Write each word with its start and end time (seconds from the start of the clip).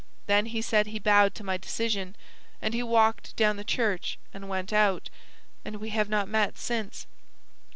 Then 0.25 0.47
he 0.47 0.63
said 0.63 0.87
he 0.87 0.97
bowed 0.97 1.35
to 1.35 1.43
my 1.43 1.57
decision, 1.57 2.15
and 2.59 2.73
he 2.73 2.81
walked 2.81 3.35
down 3.35 3.57
the 3.57 3.63
church 3.63 4.17
and 4.33 4.49
went 4.49 4.73
out, 4.73 5.11
and 5.63 5.75
we 5.75 5.89
have 5.89 6.09
not 6.09 6.27
met 6.27 6.57
since." 6.57 7.05